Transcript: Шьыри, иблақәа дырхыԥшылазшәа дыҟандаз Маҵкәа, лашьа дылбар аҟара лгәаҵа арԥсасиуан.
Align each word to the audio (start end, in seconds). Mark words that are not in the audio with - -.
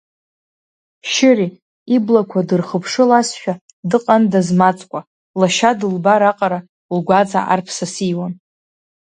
Шьыри, 1.11 1.47
иблақәа 1.95 2.47
дырхыԥшылазшәа 2.47 3.53
дыҟандаз 3.89 4.47
Маҵкәа, 4.59 4.99
лашьа 5.39 5.71
дылбар 5.79 6.21
аҟара 6.29 6.59
лгәаҵа 6.95 7.41
арԥсасиуан. 7.53 8.33